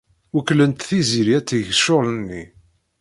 [0.33, 2.43] Wekklent Tiziri ad teg ccɣel-nni.